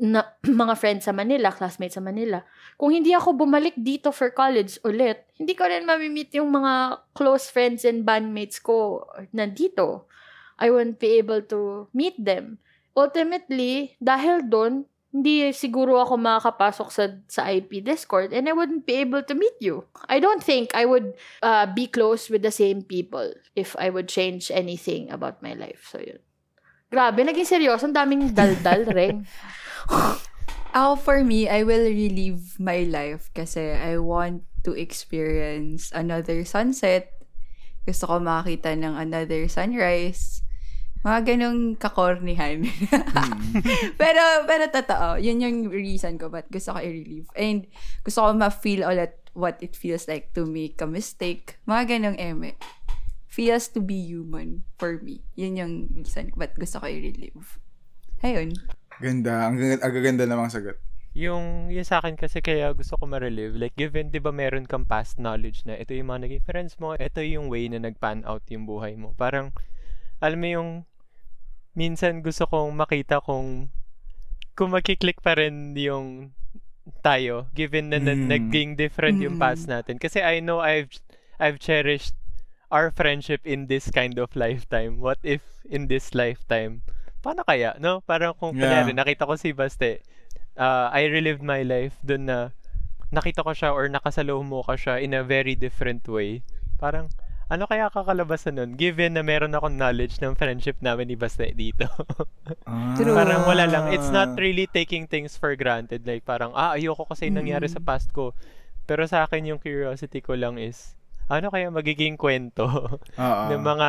[0.01, 0.21] na,
[0.65, 2.41] mga friends sa Manila, classmates sa Manila.
[2.81, 7.53] Kung hindi ako bumalik dito for college ulit, hindi ko rin mamimit yung mga close
[7.53, 9.05] friends and bandmates ko
[9.37, 10.09] nandito.
[10.57, 12.57] I won't be able to meet them.
[12.97, 18.99] Ultimately, dahil doon, hindi siguro ako makakapasok sa, sa IP Discord and I wouldn't be
[18.99, 19.87] able to meet you.
[20.11, 24.11] I don't think I would uh, be close with the same people if I would
[24.11, 25.87] change anything about my life.
[25.87, 26.19] So, yun.
[26.91, 27.87] Grabe, naging seryoso.
[27.87, 29.23] Ang daming daldal, Reng.
[30.75, 37.15] Ako, for me, I will relive my life kasi I want to experience another sunset.
[37.87, 40.44] Gusto ko makakita ng another sunrise.
[41.05, 42.65] Mga ganong kakornihan.
[44.01, 45.21] pero, pero totoo.
[45.21, 47.29] Yun yung reason ko ba't gusto ko i-relive.
[47.37, 47.69] And
[48.01, 51.61] gusto ko ma-feel ulit what it feels like to make a mistake.
[51.69, 52.57] Mga ganong eme.
[53.29, 55.21] Feels to be human for me.
[55.37, 57.61] Yun yung reason ko ba't gusto ko i-relive.
[58.25, 58.57] Ayun.
[58.97, 59.45] Ganda.
[59.45, 60.81] Ang, ganda- ang gaganda namang sagot.
[61.15, 64.83] Yung, yung sa akin kasi kaya gusto ko ma-relive, like given, di ba meron kang
[64.83, 68.43] past knowledge na ito yung mga naging friends mo, ito yung way na nag-pan out
[68.51, 69.15] yung buhay mo.
[69.15, 69.55] Parang,
[70.19, 70.71] alam mo yung,
[71.75, 73.69] minsan gusto kong makita kung,
[74.55, 76.31] kung makiklik pa rin yung
[77.03, 78.29] tayo, given na, na Mm.
[78.31, 79.43] naging different yung Mm.
[79.43, 79.99] past natin.
[79.99, 80.91] Kasi I know I've,
[81.43, 82.15] I've cherished
[82.71, 84.99] our friendship in this kind of lifetime.
[85.03, 86.83] What if in this lifetime?
[87.25, 88.05] Paano kaya, no?
[88.05, 88.85] Parang kung Yeah.
[88.85, 90.05] kunyari, nakita ko si Baste,
[90.55, 92.53] uh, I relived my life dun na
[93.11, 96.43] nakita ko siya or nakasalomo ko siya in a very different way.
[96.77, 97.09] Parang,
[97.55, 98.71] ano kaya kakalabasan nun?
[98.75, 101.87] Given na meron akong knowledge ng friendship namin ni Baste dito.
[102.69, 102.93] Ah.
[102.97, 103.89] Parang wala lang.
[103.93, 106.05] It's not really taking things for granted.
[106.05, 107.87] Like parang, ah, ayoko kasi nangyari sa Mm.
[107.89, 108.37] past ko.
[108.85, 110.93] Pero sa akin yung curiosity ko lang is,
[111.29, 112.69] ano kaya magiging kwento
[113.51, 113.89] ng mga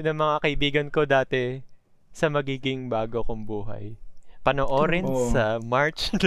[0.00, 1.60] ng mga kaibigan ko dati
[2.12, 3.96] sa magiging bago kong buhay.
[4.42, 5.30] Panoorin Oo.
[5.30, 6.10] sa March.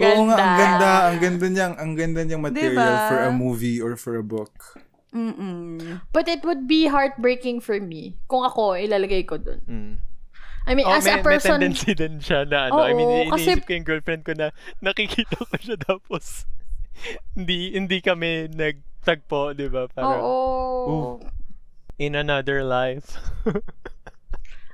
[0.00, 0.90] Oo nga, ang Ganda.
[1.08, 3.08] Ang ganda niyang, ang ganda niyang material Diba?
[3.12, 4.80] for a movie or for a book.
[5.12, 6.00] Mm-mm.
[6.16, 9.60] But it would be heartbreaking for me kung ako ilalagay ko dun.
[9.68, 9.94] mm.
[10.62, 12.86] I mean, Oh, as may, a person, may tendency din siya na ano.
[12.86, 16.46] I mean, Oo, kasi- iniisip ko yung girlfriend ko na nakikita ko siya tapos
[17.36, 19.90] hindi hindi kami nagtagpo, di ba?
[19.90, 21.18] Parang oo.
[21.98, 23.18] in another life.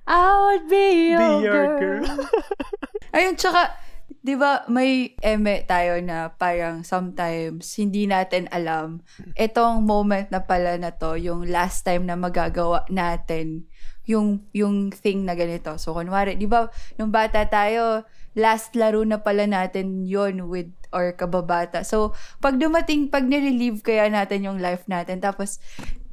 [0.08, 2.00] I would be your, Be your girl.
[2.00, 2.24] girl.
[3.14, 3.76] Ayun, tsaka,
[4.24, 9.04] di ba, may eme tayo na parang sometimes hindi natin alam
[9.36, 13.68] itong moment na pala na to, yung last time na magagawa natin
[14.08, 15.76] yung yung thing na ganito.
[15.76, 21.12] So, kunwari, di ba, nung bata tayo, last laro na pala natin yon with or
[21.12, 21.84] kababata.
[21.84, 25.60] So, pag dumating, pag nirelieve kaya natin yung life natin, tapos,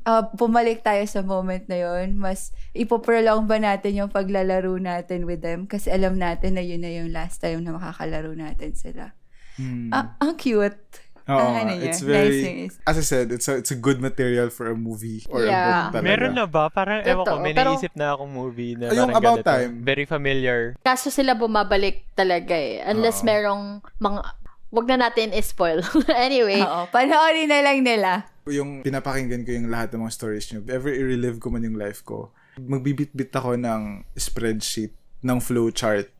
[0.05, 5.41] uh, pumalik tayo sa moment na yon mas ipoprolong ba natin yung paglalaro natin with
[5.41, 9.11] them kasi alam natin na yun na yung last time na makakalaro natin sila.
[9.57, 9.89] Hmm.
[9.91, 10.77] Ah, ang cute.
[11.25, 11.65] Nga.
[11.65, 12.77] niya, it's very, nice, nice.
[12.85, 15.89] as I said, it's a, it's a good material for a movie or Yeah.
[15.89, 16.05] a book talaga.
[16.05, 16.69] Meron na ba?
[16.69, 19.49] Parang, ewan ko, may pero- naisip na akong movie na yung parang About ganito.
[19.49, 19.71] Time.
[19.81, 20.77] Very familiar.
[20.85, 22.85] Kaso sila bumabalik talaga eh.
[22.85, 23.27] Unless Oo.
[23.27, 23.63] merong
[23.97, 24.21] mga...
[24.69, 25.81] Wag na natin i-spoil.
[26.13, 28.29] anyway, Oo, panoorin na lang nila.
[28.45, 32.05] Yung pinapakinggan ko yung lahat ng mga stories nyo, ever i-relive ko man yung life
[32.05, 32.29] ko,
[32.61, 34.93] magbibit-bit ako ng spreadsheet,
[35.25, 36.13] ng flowchart.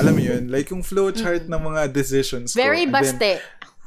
[0.00, 0.48] Alam mo yun?
[0.48, 2.64] Like yung flowchart ng mga decisions ko.
[2.64, 3.20] very baste.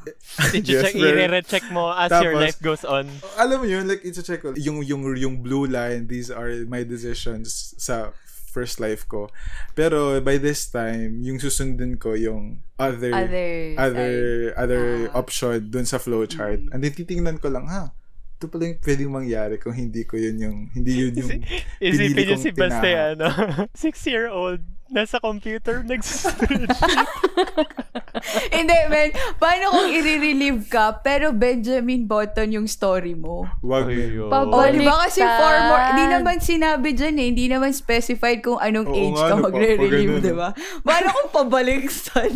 [0.03, 3.07] Yes, I-check, very- i-recheck mo as your Tapos- life goes on.
[3.39, 4.51] alam mo yun, like, i-check ko.
[4.59, 8.11] Yung, yung, yung blue line, these are my decisions sa
[8.53, 9.33] first life ko.
[9.73, 14.53] Pero by this time, yung susundin ko yung other Other other side.
[14.55, 15.17] other Ah.
[15.17, 16.69] option dun sa flowchart.
[16.69, 17.89] And then titingnan ko lang, ha,
[18.33, 21.31] ito pala yung pwedeng mangyari kung hindi ko yun yung, hindi yun yung
[21.79, 23.15] Isipin pinili niyo kong si tinahan.
[23.17, 23.27] ano,
[23.83, 24.61] six-year-old,
[24.93, 26.69] nasa computer, nag-spreadsheet.
[28.55, 29.09] Hindi, man.
[29.41, 33.49] Paano kung i-relieve ka, pero Benjamin Button yung story mo?
[33.65, 33.89] Wag.
[34.29, 38.45] Pab- O, di ba kasi four more, di naman sinabi dyan eh, hindi naman specified
[38.45, 40.49] kung anong Oo age nga, ka ano magre-relieve, pag di ba?
[40.85, 42.33] Paano kung pabaliktad?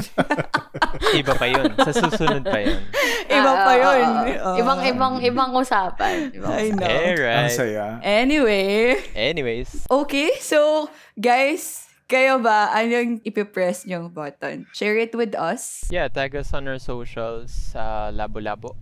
[1.13, 1.69] Iba pa yun.
[1.77, 2.81] Sa susunod pa yun.
[3.37, 4.05] Iba pa ah, yun.
[4.41, 4.55] Oo.
[4.57, 6.33] Ibang, ibang, ibang usapan.
[6.33, 6.89] Ibang I know.
[6.89, 7.53] Ang Alright.
[7.53, 7.85] saya.
[8.01, 14.65] Anyway, Anyways, okay, so, guys, kayo ba, anong ipipress nyong button?
[14.73, 15.83] Share it with us.
[15.91, 18.75] yeah, tag us on our socials sa Labo Labo.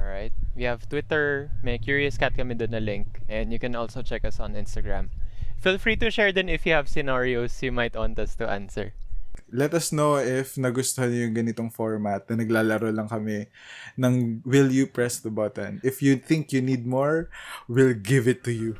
[0.00, 0.32] Alright.
[0.56, 3.20] We have Twitter, may Curious Cat kami doon na link.
[3.28, 5.08] And you can also check us on Instagram.
[5.60, 8.92] Feel free to share din if you have scenarios you might want us to answer.
[9.52, 13.46] Let us know if nagustuhan niyo yung ganitong format na naglalaro lang kami
[13.94, 15.78] ng Will You Press the Button.
[15.86, 17.30] If you think you need more,
[17.70, 18.74] we'll give it to you.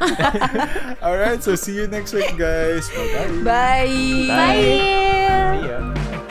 [1.04, 2.88] Alright, so see you next week, guys.
[2.88, 3.44] Bye-bye.
[3.44, 4.28] Bye!
[4.28, 4.64] Bye!
[5.60, 5.60] Bye!
[5.68, 6.25] Ya!